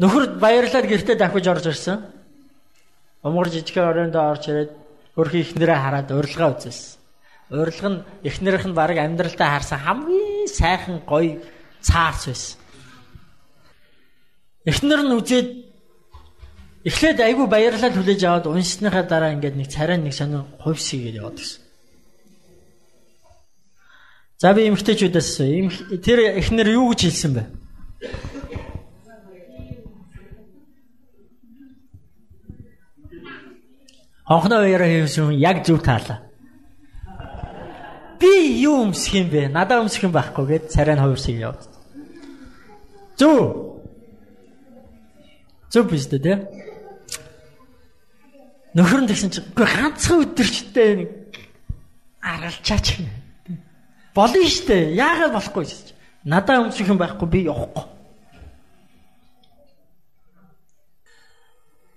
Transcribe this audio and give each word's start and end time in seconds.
Нөхөр 0.00 0.40
баярлаад 0.40 0.86
гэртээ 0.88 1.16
дахиж 1.20 1.46
орж 1.46 1.66
ирсэн. 1.68 2.00
Умгар 3.22 3.48
жижигхэн 3.52 3.90
оройнд 3.90 4.16
орж 4.16 4.48
ирээд 4.48 4.70
хөрхи 5.12 5.44
ихнэрээ 5.44 5.78
хараад 5.78 6.08
урилга 6.08 6.56
үзсэн. 6.56 6.96
Урилга 7.52 7.88
нь 7.92 8.04
ихнэрийнх 8.24 8.66
нь 8.70 8.78
баг 8.78 8.96
амьдралтаа 8.96 9.48
харсан 9.60 9.78
хамгийн 9.84 10.48
сайхан 10.48 11.04
гоё 11.04 11.42
цаарч 11.84 12.32
байсан. 12.32 12.56
Эхнэр 14.64 15.00
нь 15.04 15.16
үзээд 15.20 15.48
эхлээд 16.88 17.18
айгүй 17.20 17.46
баярлаад 17.50 17.94
хүлээж 17.96 18.20
аваад 18.24 18.46
уншсныхаа 18.48 19.04
дараа 19.04 19.36
ингээд 19.36 19.56
нэг 19.56 19.68
царай 19.68 19.98
нэг 20.00 20.16
сонир 20.16 20.48
хувьсгээд 20.64 21.20
яваад 21.20 21.36
гисэн. 21.36 21.60
За 24.40 24.54
би 24.56 24.64
эмгтээчүүдээс 24.72 26.00
тэр 26.00 26.40
эхнэр 26.40 26.72
юу 26.72 26.96
гэж 26.96 27.00
хэлсэн 27.04 27.32
бэ? 27.36 27.42
Онхноо 34.30 34.62
уяраа 34.62 34.86
хийсэн 34.86 35.34
яг 35.34 35.66
зөв 35.66 35.82
таалаа. 35.82 36.22
Би 38.20 38.62
юу 38.62 38.86
өмсөх 38.86 39.18
юм 39.18 39.26
бэ? 39.26 39.50
Надаа 39.50 39.82
өмсөх 39.82 40.06
юм 40.06 40.14
байхгүй 40.14 40.46
гэд 40.46 40.64
царай 40.70 40.94
нь 40.94 41.02
хувирсыг 41.02 41.34
яваад. 41.34 41.66
Зөв. 43.18 43.82
Зөв 45.74 45.84
биз 45.90 46.06
дээ 46.06 46.22
тий. 46.22 46.38
Нөхөр 48.78 49.02
нь 49.02 49.10
тэгсэн 49.10 49.34
чинь 49.34 49.50
үгүй 49.50 49.66
ганцхан 49.66 50.22
өдөрчтэй 50.22 50.90
нэг 50.94 51.10
аргалчаач 52.22 53.02
юм. 53.02 53.10
Болно 54.14 54.46
штэ. 54.46 54.94
Яагаад 54.94 55.34
болохгүй 55.34 55.66
гэж. 55.66 55.90
Надаа 56.22 56.62
өмсөх 56.70 56.86
юм 56.86 57.02
байхгүй 57.02 57.26
би 57.26 57.40
явахгүй. 57.50 57.99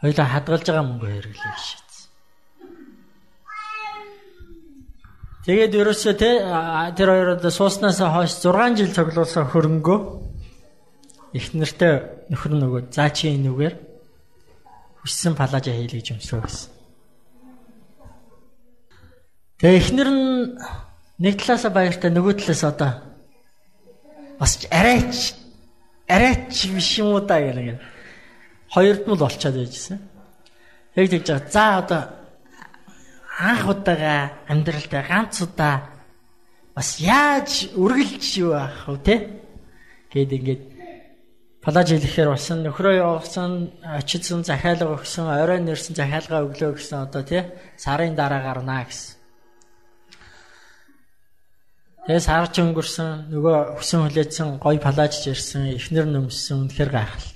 Хоёлаа 0.00 0.26
хадгалж 0.28 0.66
байгаа 0.68 0.84
мөнгө 0.84 1.08
хэрэглэе 1.08 1.56
шийдсэн. 1.56 2.08
Тэгээд 5.48 5.72
ерөөсөө 5.80 6.14
те 6.20 6.30
тэр 6.98 7.08
хоёроо 7.14 7.50
сууснаас 7.50 8.02
хойш 8.02 8.32
6 8.44 8.76
жил 8.76 8.92
цуглуулсан 8.92 9.48
хөрөнгөө 9.48 9.98
их 11.32 11.46
нэртэй 11.56 12.28
нөхөр 12.28 12.52
нөгөө 12.60 12.82
заа 12.92 13.08
чи 13.08 13.32
энүүгээр 13.32 13.74
хүссэн 15.00 15.32
палажа 15.38 15.72
хийлээ 15.72 16.00
гэж 16.00 16.08
өмсрөө 16.18 16.42
гэсэн. 16.44 16.70
Тэгээ 19.60 19.80
эхнэр 19.80 20.10
нь 20.12 20.26
нэг 21.24 21.34
талаасаа 21.40 21.72
баяртай 21.72 22.10
нөгөө 22.12 22.34
талаас 22.36 22.62
одоо 22.68 22.92
бас 24.36 24.52
арайч 24.68 25.32
арайч 26.04 26.52
биш 26.68 27.00
юм 27.00 27.16
уу 27.16 27.24
да 27.24 27.40
гэх 27.40 27.56
юм 27.56 27.80
хоёрд 28.74 29.02
нь 29.06 29.14
л 29.14 29.26
олцоод 29.26 29.54
байжсэн. 29.56 29.98
Яг 30.96 31.06
тэгж 31.10 31.26
байгаа. 31.28 31.50
За 31.52 31.64
одоо 31.78 32.02
анх 33.38 33.68
удаага 33.68 34.32
амьдралдаа 34.48 35.02
ганц 35.04 35.42
удаа 35.44 35.76
бас 36.74 37.00
яаж 37.00 37.68
үргэлж 37.76 38.26
юу 38.40 38.52
аах 38.56 38.88
вэ 38.88 38.98
те? 39.04 39.14
Гээд 40.12 40.32
ингээд 40.32 40.62
палаж 41.60 41.88
хэлэхээр 41.92 42.30
болсон 42.32 42.64
нөхрөө 42.64 42.94
явуулсан 42.96 43.50
очидсан 43.82 44.40
захиалга 44.44 44.96
өгсөн 44.96 45.26
орой 45.28 45.60
нэрсэн 45.60 45.94
захиалга 45.98 46.46
өглөө 46.48 46.80
гэсэн 46.80 46.98
одоо 47.04 47.22
тий 47.26 47.42
сарын 47.76 48.14
дараа 48.16 48.40
гарнаа 48.40 48.88
гэсэн. 48.88 49.16
Тэгээ 52.06 52.22
сар 52.22 52.46
ч 52.54 52.62
өнгөрсөн 52.62 53.34
нөгөө 53.34 53.82
хүсэн 53.82 54.00
хүлээсэн 54.06 54.48
гой 54.62 54.78
палажж 54.78 55.26
ирсэн 55.26 55.74
эхнэр 55.74 56.06
нөмсөн 56.06 56.70
үнэхэр 56.70 56.90
гайхал. 56.94 57.35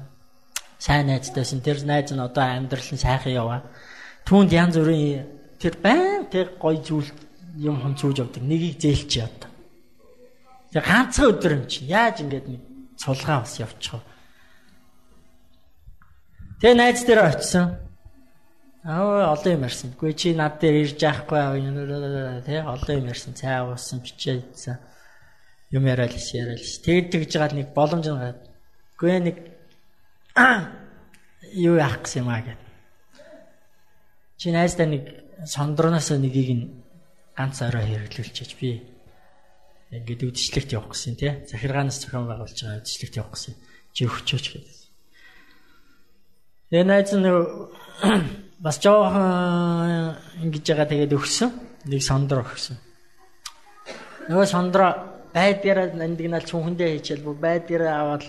сайн 0.81 1.13
найзтайсэн 1.13 1.61
тэр 1.61 1.77
найз 1.85 2.09
нь 2.09 2.17
одоо 2.17 2.41
амьдрал 2.41 2.89
нь 2.89 2.97
сайхан 2.97 3.37
яваа. 3.37 3.61
Түүнд 4.25 4.49
янз 4.49 4.81
бүрийн 4.81 5.29
тэр 5.61 5.77
байн 5.77 6.25
тэр 6.25 6.57
гой 6.57 6.81
зүйл 6.81 7.05
юм 7.61 7.77
хонцууж 7.77 8.17
явдаг. 8.17 8.41
Нэгийг 8.41 8.81
зээлч 8.81 9.11
яад. 9.21 9.45
Тэр 10.73 10.81
ганцхан 10.81 11.29
өдөр 11.37 11.53
юм 11.61 11.65
чи 11.69 11.85
яаж 11.85 12.25
ингэж 12.25 12.45
нэг 12.49 12.61
цулгаа 12.97 13.45
бас 13.45 13.61
явчих 13.61 13.93
вэ? 13.93 14.01
Тэгээ 16.65 16.75
найз 16.81 17.05
дээр 17.05 17.21
очисон. 17.29 17.77
Аа 18.81 19.37
олон 19.37 19.53
юм 19.53 19.65
ярьсан. 19.69 19.93
Гүй 19.93 20.17
чи 20.17 20.33
над 20.33 20.57
дээр 20.57 20.81
ирж 20.81 20.97
яахгүй 20.97 21.61
тий 22.41 22.57
олон 22.57 22.97
юм 22.97 23.11
ярьсан. 23.13 23.37
Цай 23.37 23.61
уусан 23.61 24.01
бичээдсэн. 24.01 24.81
Юм 25.69 25.85
яриад 25.85 26.17
л 26.17 26.33
яриад 26.33 26.57
л. 26.57 26.81
Тэгэд 26.81 27.05
тэгж 27.13 27.31
гад 27.37 27.53
нэг 27.53 27.69
боломж 27.77 28.09
гад. 28.09 28.41
Гүй 28.97 29.19
нэг 29.21 29.37
юу 31.67 31.75
яах 31.75 32.01
гэсэн 32.03 32.23
юм 32.23 32.29
аа 32.31 32.41
гэд. 32.41 32.61
Чи 34.37 34.51
найздаа 34.51 34.87
нэг 34.87 35.03
сондорноос 35.45 36.09
нэгийг 36.15 36.49
нь 36.55 36.65
ганц 37.35 37.61
орой 37.61 37.85
хэрэглүүлчихэж 37.85 38.51
би 38.59 38.81
ингээд 39.91 40.23
үдшилтэд 40.23 40.71
явах 40.71 40.95
гэсэн 40.95 41.15
тий. 41.19 41.31
Захиргаанаас 41.45 41.99
зохион 41.99 42.27
байгуулж 42.31 42.55
байгаа 42.55 42.79
үдшилтэд 42.79 43.19
явах 43.19 43.35
гэсэн. 43.35 43.55
Чи 43.91 44.01
өгчөөч 44.07 44.45
гэдэг. 44.55 44.77
Тэгээ 46.71 46.85
найз 46.87 47.11
нь 47.11 47.27
бас 48.65 48.77
жоохон 48.79 50.15
ингэж 50.47 50.63
байгаа 50.63 50.87
тэгээд 50.87 51.11
өгсөн. 51.11 51.49
Нэг 51.91 52.01
сондор 52.05 52.47
өгсөн. 52.47 52.79
Нөгөө 54.31 54.47
сондро 54.47 54.87
байдгаараа 55.35 55.91
нандинал 55.91 56.45
чүнхэндээ 56.45 56.89
хийчихэл 56.95 57.25
бүр 57.25 57.37
байдгаараа 57.41 57.95
аваад 57.99 58.23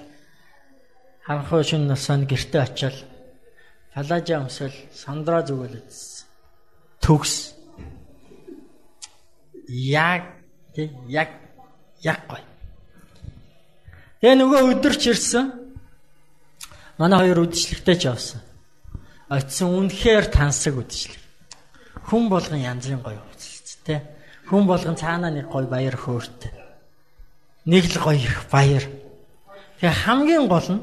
ханхуу 1.27 1.63
шин 1.63 1.87
насанд 1.87 2.29
гэрте 2.29 2.59
очил 2.61 2.97
палажа 3.95 4.41
өмсөл 4.41 4.75
сандраа 4.93 5.43
зүгэлэжсэн. 5.47 6.27
Төгс. 7.01 7.55
Яг 9.69 10.23
тэг 10.75 10.91
яг 11.09 11.31
яг 12.03 12.21
гой. 12.29 12.43
Тэгээ 14.21 14.37
нөгөө 14.39 14.61
өдөрч 14.73 15.03
ирсэн. 15.13 15.53
Манай 16.99 17.19
хоёр 17.21 17.47
үдшилтэд 17.47 17.99
ч 18.01 18.05
явсан. 18.11 18.41
Очсон 19.29 19.75
үнэхээр 19.79 20.27
тансаг 20.29 20.77
үдшилэг. 20.77 21.21
Хүн 22.09 22.29
болгон 22.29 22.61
янзын 22.61 23.01
гоё 23.03 23.23
үдшилц 23.33 23.83
тэ. 23.87 24.03
Хүн 24.49 24.67
болгон 24.67 24.97
цаанаа 24.99 25.31
нэг 25.31 25.47
гоё 25.49 25.67
баяр 25.67 25.97
хөөртэй. 25.97 26.53
Нэг 27.67 27.85
л 27.93 27.99
гоё 28.03 28.19
их 28.19 28.47
баяр. 28.51 28.85
Тэгээ 29.81 30.01
хамгийн 30.07 30.47
гол 30.47 30.69
нь 30.71 30.83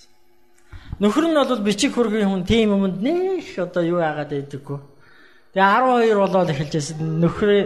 Нөхөр 1.01 1.33
нь 1.33 1.33
бол 1.33 1.65
бичиг 1.65 1.97
хөргийн 1.97 2.29
хүн 2.29 2.45
тийм 2.45 2.77
юмд 2.77 3.01
нэх 3.01 3.57
одоо 3.57 3.81
юу 3.81 4.05
яагаад 4.05 4.37
байдаггүй. 4.37 4.77
Тэгээ 5.57 6.13
12 6.13 6.13
болоод 6.21 6.49
эхэлжсэн 6.53 7.17
нөхрөө 7.17 7.61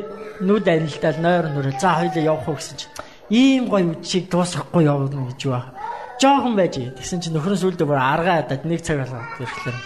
нүд 0.48 0.64
анилтал 0.72 1.20
нойр 1.20 1.52
нүрээ 1.52 1.76
за 1.76 2.00
хоёлаа 2.00 2.24
явах 2.24 2.48
уу 2.48 2.56
гэсэн 2.56 2.80
чинь 2.80 2.96
ийм 3.28 3.68
гоё 3.68 3.92
үчиг 3.92 4.32
дуусгахгүй 4.32 4.88
явна 4.88 5.28
гэж 5.36 5.42
ба. 5.52 5.76
Жохон 6.16 6.56
байж. 6.56 6.80
Тэгсэн 6.80 7.20
чинь 7.20 7.36
нөхөр 7.36 7.60
нь 7.60 7.60
сүлдө 7.60 7.84
бүр 7.84 8.00
аргаа 8.00 8.40
хадаад 8.40 8.64
нэг 8.64 8.80
цаг 8.80 9.04
болоод 9.04 9.28
ирэхлээр. 9.44 9.78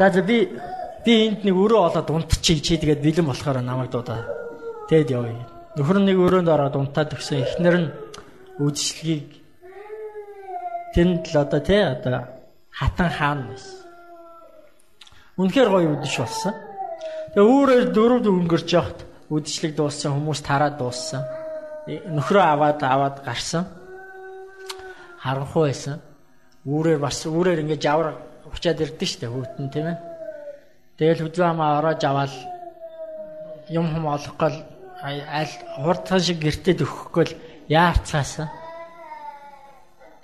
За 0.00 0.08
за 0.08 0.22
би 0.24 0.48
би 1.04 1.12
энд 1.28 1.44
нэг 1.44 1.52
өрөө 1.60 1.84
олоод 1.84 2.08
унтчих 2.08 2.64
чи 2.64 2.80
тэгээд 2.80 3.04
бэлэн 3.04 3.28
болохоор 3.28 3.60
намайг 3.60 3.92
дуудаа. 3.92 4.24
Тэгэд 4.88 5.12
явъя. 5.12 5.44
Нөхөр 5.76 6.00
нэг 6.00 6.16
өрөөнд 6.16 6.48
ороод 6.48 6.80
унтаад 6.80 7.12
өгсөн. 7.12 7.44
Эхнэр 7.44 7.76
нь 7.76 7.92
үдшилгийг 8.56 9.28
тэнд 10.96 11.28
л 11.28 11.36
одоо 11.44 11.60
тий 11.60 11.84
одоо 11.84 12.39
хатан 12.70 13.10
хаан 13.10 13.40
байсан. 13.50 13.76
Үнэхээр 15.40 15.68
гоё 15.70 15.88
үдэш 15.96 16.16
болсон. 16.20 16.54
Тэгээ 17.34 17.50
өөрөөр 17.50 17.84
дөрөв 17.94 18.26
өнгөрч 18.26 18.68
явахт 18.74 19.00
үдшилэг 19.30 19.72
дууссан 19.78 20.12
хүмүүс 20.18 20.40
тараад 20.42 20.76
дууссан. 20.76 21.22
Э, 21.86 22.02
нөхрөө 22.10 22.44
аваад 22.44 22.82
аваад 22.82 23.16
гарсан. 23.24 23.64
Харанхуй 25.22 25.70
байсан. 25.70 26.02
Үүрээр 26.66 26.98
бас 26.98 27.24
үүрээр 27.24 27.62
ингээд 27.62 27.84
жавар 27.86 28.18
учаад 28.50 28.82
ирдэ 28.82 29.06
штэ 29.06 29.26
хүүтэн 29.30 29.66
тийм 29.70 29.86
ээ. 29.94 29.98
Тэгэл 30.98 31.24
хүзүү 31.24 31.44
хамаа 31.46 31.78
ороож 31.78 32.02
аваад 32.04 32.34
юм 33.70 33.86
хум 33.94 34.04
олохгүй 34.10 34.50
аль 35.00 35.54
хурдхан 35.80 36.20
шиг 36.20 36.42
гэртээ 36.42 36.84
өгөхгүй 36.84 37.26
яарцаасан. 37.70 38.50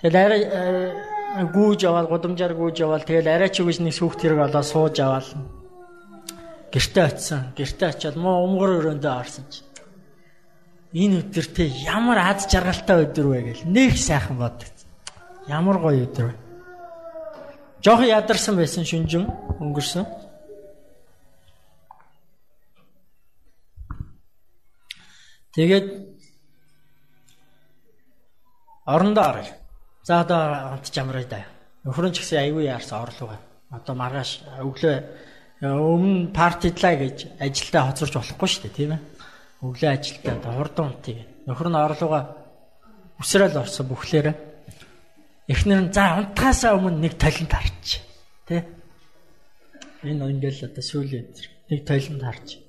Тэгэл 0.03 0.17
арай 0.19 0.41
э, 0.45 0.93
гүүж 1.35 1.81
аваад 1.85 2.07
гудамжаар 2.09 2.53
гүүж 2.55 2.77
аваад 2.81 3.03
тэгэл 3.05 3.27
арай 3.27 3.49
ч 3.51 3.61
үгүйс 3.61 3.79
нэг 3.83 3.93
сүхт 3.93 4.23
хэрэг 4.23 4.47
олоо 4.47 4.63
сууж 4.63 4.95
аваад 5.03 5.27
гэртээ 6.71 7.05
очисон. 7.05 7.41
Гэртээ 7.57 7.89
очиод 7.89 8.15
муу 8.15 8.47
өмгөр 8.47 8.71
өрөөндөө 8.79 9.13
орсон 9.13 9.45
чи. 9.51 9.61
Энэ 10.95 11.19
өдөртэй 11.21 11.69
ямар 11.85 12.17
аз 12.17 12.47
жаргалтай 12.47 13.05
өдөр 13.05 13.27
вэ 13.27 13.39
гэл 13.43 13.67
нэг 13.67 13.97
сайхан 13.99 14.39
боддог. 14.39 14.71
Ямар 15.47 15.77
гоё 15.83 16.07
өдөр 16.07 16.25
вэ. 16.31 16.35
Жохо 17.83 18.03
ядарсан 18.07 18.55
байсан 18.57 18.83
шүнжин 18.87 19.27
өнгөрсөн. 19.61 20.05
Тэгээд 25.53 25.87
орондоо 28.85 29.23
оръё. 29.23 29.66
За 30.07 30.21
одоо 30.21 30.71
хамт 30.71 30.87
жамраа 30.87 31.27
да. 31.27 31.43
Нөхрөн 31.83 32.15
ч 32.15 32.23
гэсэн 32.23 32.39
аягүй 32.39 32.71
яарсан 32.71 33.03
орлого. 33.03 33.35
Одоо 33.75 33.91
маргааш 33.91 34.39
өглөө 34.63 34.95
өмнө 35.67 36.31
партидлаа 36.31 36.95
гэж 36.95 37.35
ажилдаа 37.43 37.91
хоцорч 37.91 38.15
болохгүй 38.15 38.47
шүү 38.47 38.63
дээ 38.63 38.77
тийм 38.79 38.91
ээ. 38.95 39.03
Өглөө 39.67 39.91
ажилдаа 39.91 40.55
хурдан 40.55 40.95
унтыг. 40.95 41.27
Нөхөр 41.43 41.67
нь 41.67 41.75
орлогоо 41.75 42.23
өсрөөл 43.19 43.59
орсон 43.59 43.85
бүхлээрээ. 43.91 44.35
Эхнэр 45.51 45.79
нь 45.83 45.91
за 45.91 46.23
унтахаасаа 46.23 46.79
өмнө 46.79 47.03
нэг 47.03 47.19
талент 47.19 47.51
харч. 47.51 47.99
Тэ? 48.47 48.63
Энэ 50.07 50.23
ингээл 50.39 50.71
одоо 50.71 50.83
сүүлийн 50.87 51.35
нэг 51.67 51.83
талент 51.83 52.23
харч. 52.23 52.63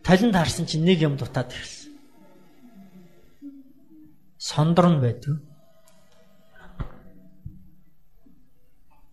Талент 0.00 0.32
харсан 0.32 0.64
чинь 0.64 0.88
нэг 0.88 1.04
юм 1.04 1.20
дутаад 1.20 1.52
ирсэн. 1.52 1.92
Сондор 4.40 4.88
нь 4.96 5.04
байдгүй. 5.04 5.51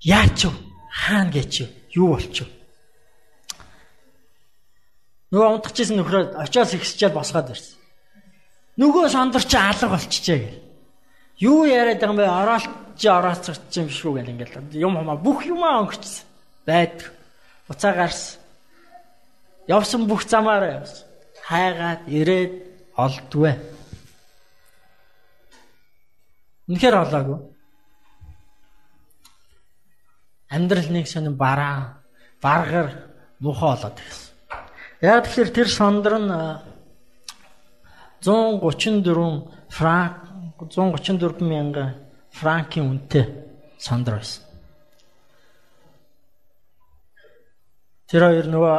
Яач 0.03 0.45
вэ? 0.45 0.53
Хаана 0.89 1.31
гэж 1.31 1.67
юу 1.95 2.15
болчих 2.15 2.47
вэ? 2.47 2.53
Нөгөө 5.29 5.49
унтчихсэн 5.59 5.99
нөхрөө 5.99 6.23
очиос 6.41 6.73
ихсчээл 6.73 7.13
босгоод 7.13 7.53
ирсэн. 7.53 7.77
Нөгөө 8.79 9.11
сондөр 9.11 9.43
чи 9.45 9.57
алга 9.59 9.91
болчихжээ 9.93 10.39
гэл. 10.39 10.63
Юу 11.43 11.67
яриад 11.69 11.99
байгаа 11.99 12.15
юм 12.15 12.17
бэ? 12.17 12.25
Ороолч 12.25 13.03
орооцогч 13.05 13.77
юм 13.77 13.89
шүү 13.93 14.11
гэл 14.17 14.31
ингээл 14.33 14.73
юм 14.79 14.97
хамаа 14.97 15.19
бүх 15.21 15.45
юмаа 15.45 15.85
өнгөрчихсөн. 15.85 16.25
Байдаг. 16.65 17.13
Буцаа 17.67 17.93
гарсан. 17.93 18.41
Явсан 19.67 20.07
бүх 20.09 20.25
замаараа 20.25 20.81
явсан. 20.81 21.05
Хайгаад 21.45 22.01
ирээд 22.09 22.53
олдгүй. 22.97 23.53
Үнэхээр 26.65 26.95
олоогүй. 27.05 27.39
Амьдрал 30.59 30.91
нэг 30.91 31.07
сонин 31.07 31.39
бараа, 31.39 32.03
баргар, 32.43 32.91
муухай 33.39 33.79
болоод 33.79 33.95
байсан. 33.95 34.29
Яг 34.99 35.23
тэгэхээр 35.23 35.55
тэр 35.55 35.69
сондөр 35.71 36.15
нь 36.19 36.31
134 38.19 39.71
франк 39.71 40.13
134 40.59 41.39
мянган 41.47 41.95
франкийн 42.35 42.91
үнэтэй 42.91 43.25
сондөр 43.79 44.19
байсан. 44.19 44.43
Тэр 48.09 48.25
хоёр 48.25 48.47
нөгөө 48.51 48.75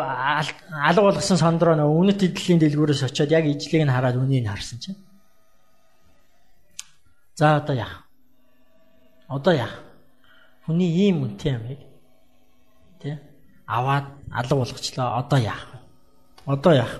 алга 0.84 1.02
болгосон 1.06 1.38
сондроо 1.40 1.78
нөгөө 1.78 1.98
үнэт 2.02 2.20
эдлийн 2.28 2.60
дэлгүүрээс 2.60 3.08
очиод 3.08 3.30
яг 3.32 3.46
ижлийг 3.46 3.86
нь 3.86 3.94
хараад 3.94 4.20
үнийг 4.20 4.44
харсан 4.44 4.82
чинь. 4.82 4.98
За 7.38 7.56
одоо 7.56 7.72
яах? 7.78 8.04
Одоо 9.30 9.54
яах? 9.54 9.89
Хүний 10.70 11.10
ийм 11.10 11.26
үнэтэй 11.26 11.50
яг. 11.50 11.82
Тэ? 13.02 13.18
Аваад 13.66 14.06
алга 14.30 14.54
болгочлоо. 14.54 15.18
Одоо 15.18 15.38
яах? 15.42 15.66
Одоо 16.46 16.72
яах? 16.78 16.94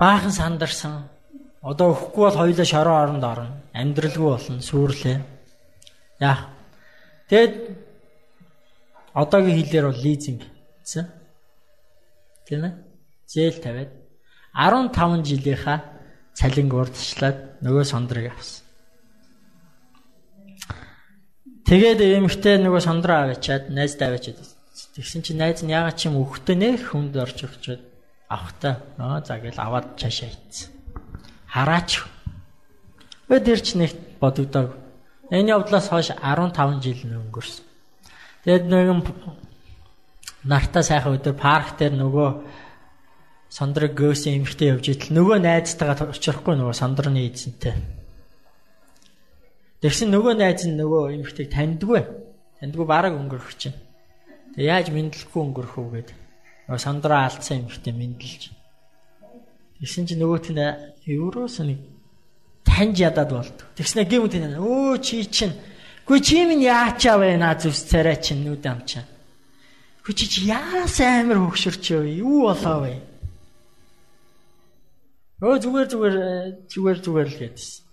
Баахан 0.00 0.32
сандарсан. 0.32 1.04
Одоо 1.60 1.92
өхгүй 1.92 2.24
бол 2.24 2.40
хоёулаа 2.40 2.64
шороо 2.64 2.96
оронд 2.96 3.24
орно. 3.24 3.60
Амьдралгүй 3.76 4.24
болно, 4.24 4.64
сүрлээ. 4.64 5.20
Яах? 6.24 6.48
Тэгэд 7.28 7.76
одоогийн 9.12 9.60
хэлээр 9.60 9.84
бол 9.92 10.00
лизинг 10.00 10.48
гэсэн. 10.80 11.04
Тийм 12.48 12.64
ээ? 12.64 12.72
Зээл 13.28 13.60
тавиад 13.60 13.92
15 14.56 15.28
жилийнхаа 15.28 15.78
цалинг 16.32 16.72
урдчлаад 16.72 17.60
нөгөө 17.60 17.84
сондрыг 17.84 18.32
авсан. 18.32 18.69
Тэгээд 21.70 22.02
эмэгтэй 22.02 22.58
нөгөө 22.58 22.82
сондроо 22.82 23.30
аваачаад 23.30 23.70
найздаа 23.70 24.10
аваачаад 24.10 24.42
Тэгсэн 24.90 25.22
чинь 25.22 25.38
найз 25.38 25.62
нь 25.62 25.70
ягаад 25.70 25.94
ч 25.94 26.10
юм 26.10 26.18
өгтөө 26.18 26.56
нэх 26.58 26.90
хүнд 26.90 27.14
орж 27.14 27.46
өгчөөд 27.46 27.82
авахтаа 28.26 28.74
аа 28.98 29.22
за 29.22 29.38
гэл 29.38 29.54
аваад 29.54 29.94
цаашаа 29.94 30.34
ийцсэн. 30.34 30.74
Хараач. 31.46 32.02
Өө 33.30 33.38
дээр 33.38 33.60
ч 33.62 33.78
нэг 33.78 33.94
бодогдоог. 34.18 34.74
Энэ 35.30 35.54
явдлаас 35.54 35.86
хойш 35.94 36.10
15 36.10 36.82
жил 36.82 37.06
өнгөрсөн. 37.06 37.62
Тэгэд 38.50 38.66
нэгэн 38.66 39.00
нартаа 40.50 40.82
сайхан 40.82 41.22
өдөр 41.22 41.38
парк 41.38 41.78
дээр 41.78 41.94
нөгөө 41.94 42.28
сондрог 43.46 43.94
гөөсөн 43.94 44.42
эмхтэй 44.42 44.74
явж 44.74 44.90
идэл 44.90 45.14
нөгөө 45.22 45.38
найзтайгаа 45.38 46.10
очихгүй 46.10 46.58
нөгөө 46.58 46.74
сондрны 46.74 47.30
эзэнтэй. 47.30 47.99
Тэгсэн 49.80 50.12
нөгөө 50.12 50.34
найз 50.36 50.64
нь 50.68 50.76
нөгөө 50.76 51.02
эмхтэйг 51.20 51.48
таньдгүй. 51.52 52.02
Таньдгүй 52.60 52.86
бараг 52.86 53.16
өнгөрөх 53.16 53.56
чинь. 53.56 53.76
Тэг 54.54 54.64
яаж 54.64 54.86
мэдлэхгүй 54.92 55.40
өнгөрөх 55.40 55.74
үү 55.80 55.88
гээд 55.96 56.10
нөгөө 56.68 56.80
сандраа 56.84 57.28
алдсан 57.28 57.64
юм 57.64 57.72
ихтэй 57.72 57.96
мэдлж. 57.96 58.52
Тэгсэн 59.80 60.04
чинь 60.04 60.20
нөгөөт 60.20 60.46
нь 60.52 60.60
евроос 61.08 61.64
нэг 61.64 61.80
таньж 62.68 63.00
ядаад 63.00 63.30
болд. 63.32 63.58
Тэгснэ 63.80 64.04
гэмт 64.04 64.36
энэ 64.36 64.60
өө 64.60 65.00
чи 65.00 65.24
чинь 65.24 65.56
Гүй 66.10 66.18
чи 66.26 66.42
минь 66.42 66.66
яачаа 66.66 67.22
наа 67.38 67.54
зүс 67.54 67.86
царай 67.86 68.18
чинь 68.18 68.42
нүд 68.42 68.66
амчаа. 68.66 69.06
Гүй 70.02 70.14
чи 70.18 70.26
чи 70.26 70.50
яас 70.50 70.98
амир 70.98 71.38
хөксөрч 71.38 71.86
вэ? 72.02 72.18
Юу 72.18 72.50
болоо 72.50 72.82
вэ? 72.82 72.98
Өө 75.38 75.56
зүгээр 75.62 75.86
зүгээр 75.86 76.16
зүгээр 76.66 76.98
зүгээр 76.98 77.28
л 77.30 77.38
гэдсэн. 77.38 77.89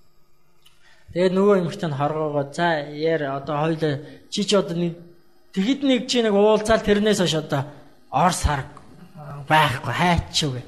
Тэгээд 1.18 1.34
нөгөө 1.34 1.56
юмхтанд 1.66 1.98
хоргоогоо 1.98 2.46
за 2.54 2.86
яар 2.94 3.42
одоо 3.42 3.58
хоёул 3.58 4.06
чи 4.30 4.46
чи 4.46 4.54
одоо 4.54 4.78
нэг 4.78 4.94
Тэгэд 5.58 5.82
нэг 5.82 6.06
чи 6.06 6.22
нэг 6.22 6.38
уулзаал 6.38 6.86
тэрнээс 6.86 7.18
хойш 7.18 7.42
одоо 7.42 7.66
ор 8.14 8.30
сар 8.30 8.70
байхгүй 9.50 9.90
хайчих 9.98 10.54
вэ. 10.54 10.62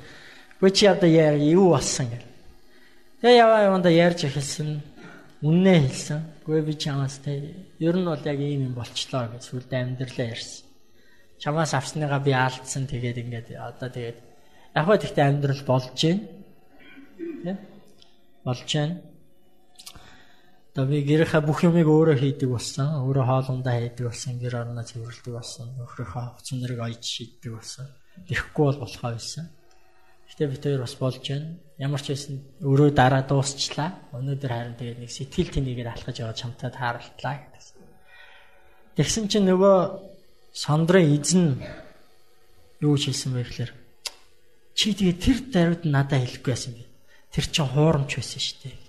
Гүй 0.57 0.71
чи 0.73 0.89
одоо 0.89 1.05
яа 1.05 1.37
юу 1.37 1.77
болсон 1.77 2.09
гэл. 2.09 2.25
Тэгээ 3.21 3.37
яваа 3.37 3.69
яванда 3.69 3.93
ярьж 3.93 4.25
эхэлсэн. 4.25 4.81
Үннээ 5.45 5.79
хэлсэн. 5.85 6.19
Гүй 6.41 6.65
би 6.65 6.73
чамаас 6.73 7.21
тэ 7.21 7.53
ер 7.77 7.93
нь 8.01 8.09
бол 8.09 8.25
яг 8.25 8.39
ийм 8.41 8.65
юм 8.65 8.73
болчлоо 8.73 9.29
гэж 9.29 9.45
сүлд 9.45 9.69
амьдралаа 9.69 10.33
ярьсан. 10.33 10.65
Чамаас 11.37 11.77
авсныгаа 11.77 12.25
би 12.25 12.33
алдсан 12.33 12.89
тэгээд 12.89 13.21
ингээд 13.21 13.47
одоо 13.53 13.93
тэгээд 13.93 14.17
яг 14.73 14.83
хөө 14.89 14.97
тэгтээ 14.97 15.25
амьдрал 15.29 15.61
болж 15.69 15.93
байна. 15.93 16.25
Тэ? 17.45 17.53
Болж 18.41 18.65
байна. 18.73 19.08
Одоо 20.79 20.95
би 20.95 21.03
гэрийнхаа 21.03 21.43
бүх 21.43 21.67
юмыг 21.67 21.91
өөрөө 21.91 22.15
хийдэг 22.23 22.47
болсон. 22.55 23.03
Өөрөө 23.03 23.27
хоолундаа 23.27 23.83
хийдэг 23.83 24.07
болсон. 24.07 24.39
Гэр 24.39 24.63
орноо 24.63 24.87
цэвэрлэдэг 24.87 25.33
болсон. 25.35 25.75
Нөхрийнхөө 25.75 26.23
хувц 26.39 26.47
нэрийг 26.55 26.79
ойж 26.79 27.03
шийддэг 27.03 27.51
болсон. 27.51 27.91
Ирэхгүй 28.31 28.63
бол 28.63 28.79
болохоо 28.87 29.11
байсан. 29.11 29.51
Гэтэ 30.31 30.47
бид 30.47 30.63
хоёр 30.63 30.79
бас 30.87 30.95
болж 30.95 31.19
байна. 31.19 31.59
Ямар 31.83 31.99
ч 31.99 32.15
байсан 32.15 32.39
өөрөө 32.63 32.89
дараа 32.95 33.27
дуусчлаа. 33.27 33.91
Өнөөдөр 34.15 34.51
харин 34.55 34.79
тэгээд 34.79 34.99
нэг 35.03 35.11
сэтгэл 35.11 35.51
тэнийгээр 35.51 35.91
алхаж 35.91 36.15
яваад 36.15 36.39
чамтай 36.39 36.71
тааралтлаа 36.71 37.35
гэдэг. 37.43 37.63
Тэгсэн 38.95 39.27
чинь 39.27 39.51
нөгөө 39.51 39.77
сондрын 40.55 41.11
эзэн 41.11 41.59
юу 42.79 42.95
хийсэн 42.95 43.35
бэ 43.35 43.43
гэхээр 43.43 43.71
чи 44.79 44.95
тэгээ 44.95 45.19
тэр 45.19 45.37
даруйд 45.51 45.83
надад 45.83 46.23
хэлэхгүй 46.23 46.51
байсан 46.55 46.71
би. 46.71 46.87
Тэр 47.35 47.45
чинь 47.51 47.67
хуурамч 47.67 48.15
байсан 48.15 48.39
шүү 48.39 48.59
дээ. 48.63 48.88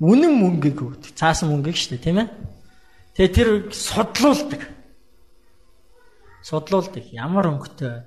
үнэн 0.00 0.32
мөнгөийг 0.36 0.78
өгдөг. 0.82 1.12
Цаасан 1.16 1.50
мөнгөийг 1.52 1.76
шүү 1.76 1.96
дээ, 1.96 2.04
тийм 2.04 2.18
ээ? 2.20 2.28
Тэгээ 3.16 3.32
тэр 3.32 3.48
судлуулдаг. 3.72 4.62
Судлуулдаг. 6.44 7.04
Ямар 7.12 7.48
өнгөтэй 7.48 8.04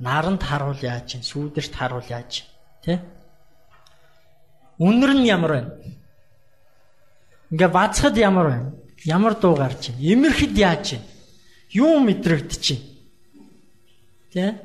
наранд 0.00 0.42
харуул 0.42 0.80
яаж 0.80 1.16
чинь, 1.16 1.24
сүүдэрт 1.24 1.72
харуул 1.76 2.04
яаж 2.08 2.44
тий? 2.84 2.98
Үнэр 4.80 5.12
нь 5.16 5.28
ямар 5.28 5.52
байна? 5.52 5.72
Ингээ 7.52 7.68
бацхад 7.68 8.16
ямар 8.16 8.46
байна? 8.48 8.72
Ямар 9.04 9.34
дуу 9.36 9.56
гарч 9.56 9.92
чинь? 9.92 10.00
Имэрхэд 10.00 10.56
яаж 10.56 10.82
чинь? 10.88 11.04
Юу 11.72 12.00
мэдрэгдэж 12.00 12.60
чинь? 12.60 12.84
Тий? 14.32 14.56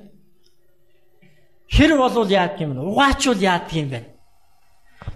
Хэр 1.68 1.98
болвол 1.98 2.30
яад 2.30 2.60
юм 2.60 2.76
бэ? 2.76 2.82
Угаачвал 2.84 3.40
яад 3.40 3.72
юм 3.76 3.90
бэ? 3.90 4.15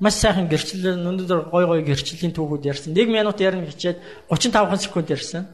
маш 0.00 0.16
сайхан 0.16 0.48
гэрчлэл 0.48 0.96
өнөөдөр 0.96 1.52
гой 1.52 1.64
гой 1.68 1.80
гэрчлийн 1.84 2.32
түүхүүд 2.32 2.64
ярьсан. 2.72 2.96
1 2.96 3.12
минут 3.12 3.36
ярина 3.36 3.68
хичээд 3.68 4.00
35 4.32 4.88
секунд 4.88 5.12
ярьсан. 5.12 5.44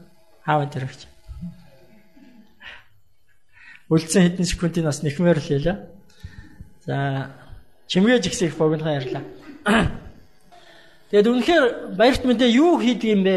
Аав 0.47 0.63
энэ 0.63 0.87
гэж. 0.87 1.01
Үлдсэн 3.91 4.23
хэдэн 4.23 4.47
секундын 4.47 4.87
бас 4.87 5.03
нэхмээр 5.03 5.39
л 5.39 5.47
хэлээ. 5.51 5.77
За 6.87 6.95
чимгээж 7.91 8.31
ихсэх 8.31 8.55
богинохан 8.55 8.99
ярьлаа. 9.03 9.23
Тэгэд 11.11 11.27
үнэхээр 11.27 11.65
баярт 11.95 12.23
мэдээ 12.23 12.51
юу 12.55 12.79
хийдэг 12.79 13.11
юм 13.15 13.23
бэ? 13.23 13.35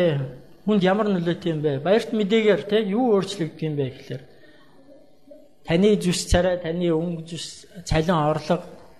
Хүнд 0.66 0.82
ямар 0.82 1.10
нөлөөтэй 1.10 1.50
юм 1.54 1.62
бэ? 1.62 1.82
Баярт 1.82 2.10
мэдээгээр 2.14 2.62
те 2.66 2.82
юу 2.86 3.14
өөрчлөгддөг 3.18 3.62
юм 3.62 3.74
бэ 3.78 3.86
гэхээр 3.94 4.22
таны 5.66 5.94
зүс 6.02 6.26
царай, 6.26 6.58
таны 6.58 6.90
өнгө 6.90 7.30
зүс, 7.30 7.66
цалин 7.86 8.18
орлого 8.18 8.79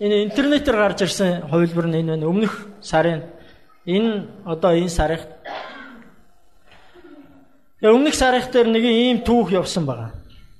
энэ 0.00 0.24
интернетээр 0.26 0.76
гарч 0.76 1.02
ирсэн 1.02 1.46
хувилбар 1.50 1.86
нь 1.86 2.00
энэ 2.02 2.10
байна. 2.16 2.26
Өмнөх 2.26 2.54
сарын 2.80 3.22
энэ 3.86 4.26
одоо 4.44 4.72
энэ 4.74 4.90
сарыг 4.90 5.22
өмнөх 7.82 8.14
сарих 8.14 8.50
дээр 8.50 8.68
нэг 8.72 8.84
ийм 8.84 9.18
түүх 9.20 9.52
явсан 9.52 9.84
байгаа. 9.86 10.10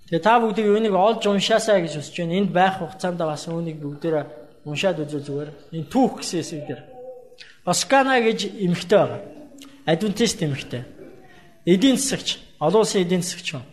Тэгээ 0.08 0.22
та 0.22 0.38
бүгдийг 0.38 0.68
үүнийг 0.68 0.94
олж 0.94 1.24
уншаасаа 1.26 1.80
гэж 1.80 1.96
хүсэж 1.96 2.14
байна. 2.20 2.38
Энд 2.38 2.50
байх 2.52 2.78
хугацаанд 2.78 3.18
бас 3.18 3.48
үүнийг 3.48 3.80
бүгдээрээ 3.80 4.24
уншаад 4.68 5.00
үзвэл 5.00 5.24
зүгээр. 5.24 5.50
Энэ 5.72 5.88
түүх 5.88 6.20
гэсэн 6.20 6.38
хэсэг 6.40 6.62
дээр. 6.68 6.82
Оскана 7.64 8.20
гэж 8.20 8.52
эмэгтэй 8.60 8.98
байгаа. 8.98 9.20
Адвентист 9.88 10.42
эмэгтэй. 10.44 10.84
Эдийн 11.64 11.96
засагч, 11.96 12.38
олон 12.60 12.84
улсын 12.84 13.02
эдийн 13.02 13.24
засагч 13.24 13.56
юм. 13.56 13.64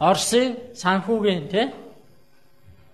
Орсын 0.00 0.56
санхүүгийн 0.72 1.48
тий 1.52 1.68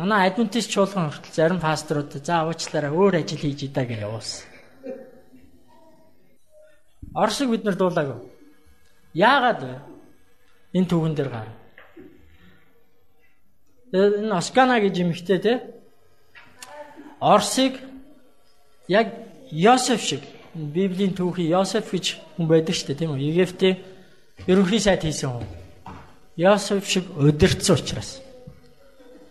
Манай 0.00 0.30
адвентист 0.30 0.72
чуулган 0.72 1.12
хүртэл 1.12 1.36
зарим 1.36 1.60
пасторууд 1.60 2.24
за 2.24 2.48
уучлаарай 2.48 2.88
өөр 2.88 3.20
ажил 3.20 3.36
хийж 3.36 3.68
идаа 3.68 3.84
гэж 3.84 4.00
явуулсан. 4.00 4.48
Оросыг 7.12 7.50
бид 7.52 7.64
нар 7.68 7.76
дуулаагүй. 7.76 8.16
Яагаад 9.12 9.60
вэ? 9.60 9.76
Энэ 10.72 10.88
түүхэн 10.88 11.14
дээр 11.20 11.28
гар. 11.28 11.48
Энэ 13.92 14.32
Оскана 14.40 14.80
гэж 14.80 14.94
юм 15.04 15.12
ихтэй 15.12 15.38
те. 15.38 15.54
Оросыг 17.20 17.76
яг 18.88 19.12
Йосеф 19.52 20.00
шиг 20.00 20.24
Библийн 20.54 21.12
түүхий 21.12 21.52
Йосеф 21.52 21.92
гэж 21.92 22.16
хүн 22.40 22.48
байдаг 22.48 22.72
шүү 22.72 22.88
дээ 22.88 23.00
тийм 23.04 23.12
үү? 23.12 23.36
Египтийн 23.36 23.76
ерөнхий 24.48 24.80
сайд 24.80 25.04
хийсэн 25.04 25.28
хүн. 25.28 25.46
Йосеф 26.40 26.88
шиг 26.88 27.04
өдөрцсөн 27.20 27.76
учраас. 27.76 28.29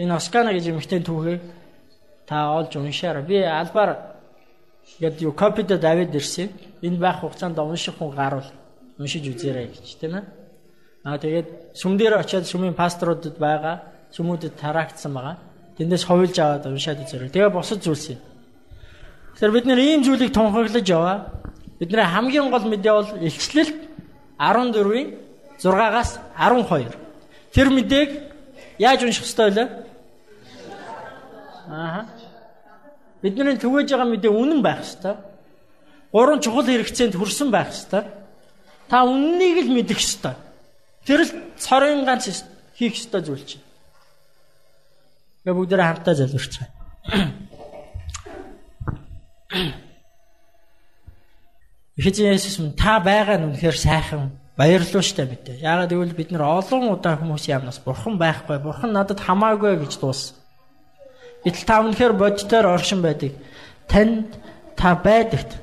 Энэ 0.00 0.16
Оскана 0.16 0.56
гэж 0.56 0.72
юмхтэн 0.72 1.04
түүхийг 1.04 1.40
та 2.24 2.56
олж 2.56 2.72
уншаарай. 2.76 3.22
Би 3.22 3.44
албаар 3.44 4.16
гээд 4.98 5.20
юу 5.20 5.32
копидо 5.32 5.76
давид 5.76 6.14
ирсэн. 6.14 6.48
Энэ 6.80 6.96
байх 6.96 7.20
хугацаанд 7.20 7.58
унших 7.58 8.00
хүн 8.00 8.16
гарвал 8.16 8.48
уншиж 8.96 9.28
үзээрэй 9.28 9.68
гэж 9.68 10.00
тийм 10.00 10.16
ээ. 10.16 10.24
Аа 11.04 11.18
тэгээд 11.20 11.76
сүм 11.76 12.00
дээр 12.00 12.16
очиад 12.16 12.48
сүмийн 12.48 12.72
пасторудад 12.72 13.36
байгаа 13.36 13.76
сүмүүдэд 14.08 14.56
тараагдсан 14.56 15.12
байгаа. 15.12 15.36
Тэндээс 15.76 16.04
ховлж 16.08 16.36
аваад 16.40 16.64
уншаад 16.66 17.04
үзээрэй. 17.04 17.28
Тэгээ 17.28 17.52
босод 17.52 17.84
зүйлс 17.84 18.16
юм. 18.16 18.20
Тэгэхээр 19.36 19.52
бид 19.52 19.66
нэр 19.68 19.80
ийм 19.80 20.00
зүйлийг 20.04 20.32
тунхаглаж 20.32 20.86
яваа. 20.88 21.28
Бидний 21.76 22.04
хамгийн 22.04 22.48
гол 22.48 22.64
мэдээ 22.64 22.92
бол 22.92 23.10
илчлэл 23.20 23.72
14-ийн 24.40 25.08
6-аас 25.60 26.20
12. 26.36 26.96
Тэр 27.52 27.68
мэдээг 27.68 28.10
яаж 28.80 29.04
унших 29.04 29.24
ёстой 29.28 29.50
вэ? 29.52 29.89
Аа. 31.70 32.06
Бидний 33.22 33.54
түгэж 33.54 33.94
байгаа 33.94 34.08
мэдээ 34.10 34.32
үнэн 34.32 34.60
байх 34.62 34.82
ёстой. 34.82 35.14
Гурван 36.10 36.42
чухал 36.42 36.66
хэрэгцээнд 36.66 37.14
хүрсэн 37.14 37.50
байх 37.54 37.70
ёстой. 37.70 38.10
Та 38.90 39.06
үннийг 39.06 39.70
л 39.70 39.70
мэдэх 39.70 40.02
ёстой. 40.02 40.34
Тэр 41.06 41.22
л 41.22 41.30
цорын 41.54 42.02
ганц 42.02 42.26
хийх 42.74 42.98
ёстой 42.98 43.22
зүйл 43.22 43.44
чинь. 43.46 43.62
Гэ 45.46 45.54
бүгдээ 45.54 45.78
хамтдаа 45.78 46.14
залбирч 46.18 46.58
байгаа. 46.58 46.74
Эхэжин 51.94 52.32
Есүс 52.34 52.58
минь 52.58 52.74
та 52.74 52.98
байгаа 52.98 53.38
нь 53.38 53.46
үнэхээр 53.54 53.78
сайхан 53.78 54.34
баярлалаа 54.58 55.04
штэ 55.06 55.28
мэдээ. 55.28 55.62
Яагаад 55.62 55.92
гэвэл 55.94 56.18
бид 56.18 56.34
нар 56.34 56.44
олон 56.58 56.92
удаа 56.92 57.14
хүмүүс 57.14 57.46
яамнаас 57.46 57.78
бурхан 57.84 58.18
байхгүй, 58.18 58.58
бурхан 58.58 58.92
надад 58.92 59.20
хамаагүй 59.22 59.80
гэж 59.80 59.96
дууссан. 60.00 60.39
Гэтэл 61.44 61.64
та 61.64 61.80
үнэхээр 61.80 62.14
бодитоор 62.16 62.66
оршин 62.76 63.00
байдаг. 63.00 63.32
Танд 63.88 64.36
та 64.76 64.92
байдагт. 64.94 65.56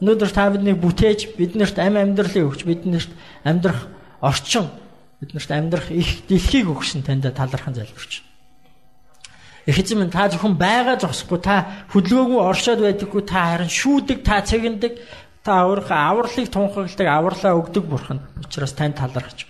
Өнөөдөр 0.00 0.30
та 0.32 0.48
биднийг 0.48 0.80
бүтээж, 0.80 1.36
биднэрт 1.36 1.76
ам 1.76 2.00
амьдралыг 2.00 2.48
өгч, 2.48 2.64
биднэрт 2.64 3.12
амьдрах 3.44 3.84
орчин, 4.24 4.72
биднэрт 5.20 5.50
амьдрах 5.52 5.92
их 5.92 6.24
дэлхийг 6.24 6.72
өгсөн 6.72 7.04
танд 7.04 7.28
талархан 7.28 7.76
залбирч. 7.76 8.24
Их 9.68 9.76
эзэн 9.76 10.00
минь 10.00 10.10
та 10.10 10.32
зөвхөн 10.32 10.56
байгаа 10.56 10.96
зогсохгүй 10.96 11.40
та 11.44 11.84
хөдөлгөөгүй 11.92 12.40
оршоод 12.40 12.80
байдаггүй 12.80 13.22
та 13.28 13.60
харин 13.60 13.68
шүүдэг 13.68 14.24
та 14.24 14.40
цэгэндэг 14.40 14.92
та 15.44 15.68
өөрийнхөө 15.68 16.00
авралыг 16.00 16.48
тунхагладаг 16.48 17.08
авралаа 17.12 17.60
өгдөг 17.60 17.84
бурхан 17.84 18.24
учраас 18.40 18.72
тань 18.72 18.96
талархаж 18.96 19.49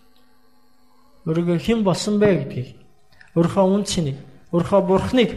Өөрийгөө 1.27 1.57
хэн 1.61 1.79
болсон 1.85 2.17
бэ 2.17 2.29
гэдгийг 2.45 2.69
өөрийнхөө 3.37 3.65
үн 3.69 3.83
цэнийг, 3.85 4.17
өөрийнхөө 4.51 4.81
бурхныг, 4.89 5.31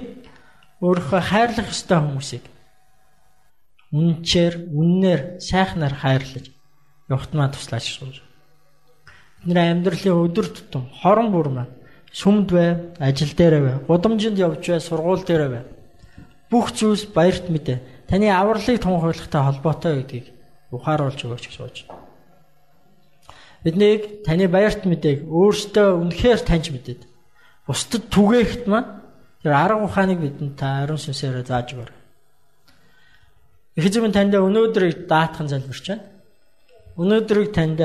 өөрийнхөө 0.80 1.20
хайрлах 1.20 1.68
ёстой 1.70 1.98
хүмүүсийг 2.00 2.44
үнчээр, 3.94 4.54
үннээр, 4.74 5.20
сайхнаар 5.38 5.94
хайрлаж 5.94 6.50
явахтмаа 7.06 7.54
туслаач 7.54 7.86
шүү. 7.86 8.10
Бидний 9.46 9.70
амьдралын 9.70 10.18
өдөр 10.26 10.46
тутам 10.50 10.90
хорон 10.90 11.30
бүр 11.30 11.48
маань 11.54 11.72
сүмд 12.10 12.50
бай, 12.50 12.70
ажил 12.98 13.30
дээр 13.38 13.54
бай, 13.62 13.74
гудамжинд 13.86 14.38
явж 14.38 14.66
бай, 14.66 14.80
сургууль 14.82 15.22
дээр 15.22 15.44
бай. 15.52 15.62
Бүх 16.50 16.74
зүйлс 16.74 17.06
баярт 17.14 17.46
мэдээ. 17.46 18.08
Таны 18.10 18.34
авралыг 18.34 18.82
тунхаглагтай 18.82 19.42
холбоотой 19.46 20.02
гэдгийг 20.02 20.26
ухааруулж 20.74 21.20
өгөөч 21.22 21.44
гэж 21.46 21.54
сууж. 21.54 21.76
Биднийг 23.64 24.22
таны 24.28 24.44
баярт 24.48 24.84
мэдээг 24.84 25.24
өөртөө 25.24 25.88
үнэхээр 26.04 26.40
таньж 26.44 26.68
мэдээд 26.68 27.00
бусдад 27.64 28.12
түгээхт 28.12 28.68
маань 28.68 29.00
тэр 29.40 29.52
арга 29.56 29.88
ухааныг 29.88 30.20
бидэнд 30.20 30.52
та 30.60 30.84
ариун 30.84 31.00
сүнсээр 31.00 31.40
зааж 31.48 31.72
өгөр. 31.72 31.90
Их 33.80 33.84
эзэм 33.88 34.12
танд 34.12 34.36
өнөөдрийг 34.36 35.08
даатхан 35.08 35.48
залбирч 35.48 35.84
байна. 35.88 36.04
Өнөөдрийг 37.00 37.50
танд 37.56 37.80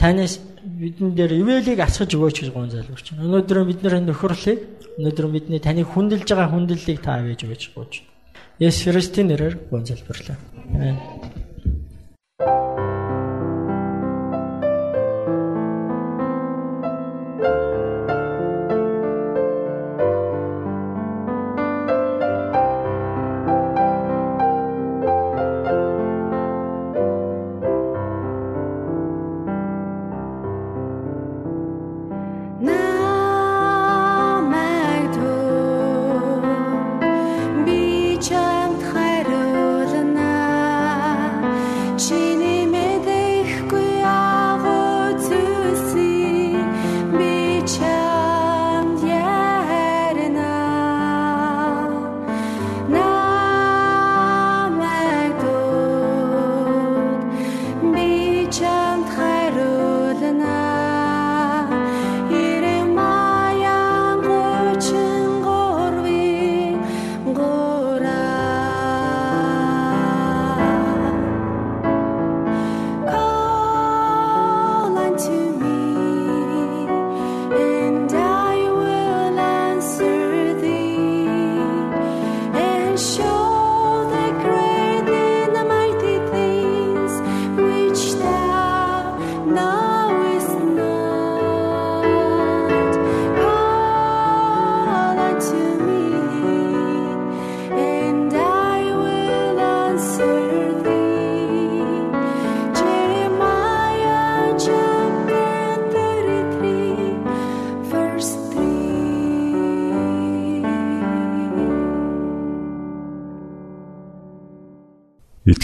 танаас 0.00 0.40
бидэн 0.64 1.12
дээр 1.12 1.32
ивэлийг 1.36 1.80
асгаж 1.84 2.10
өгөөч 2.16 2.36
гэж 2.40 2.50
гон 2.56 2.72
залбирч 2.72 3.12
байна. 3.12 3.28
Өнөөдөр 3.28 3.58
бидний 3.68 4.00
нөхөрлийг 4.08 4.60
өнөөдөр 4.96 5.26
бидний 5.36 5.60
таны 5.60 5.84
хүндэлж 5.84 6.28
байгаа 6.32 6.48
хүндлэлийг 6.48 7.04
та 7.04 7.20
авэж 7.20 7.44
өгөөч 7.44 7.62
гооч. 7.76 8.02
Есүс 8.56 8.88
Христийн 8.88 9.28
нэрээр 9.28 9.68
гон 9.68 9.84
залбирлаа. 9.84 10.36
Амен. 10.72 10.96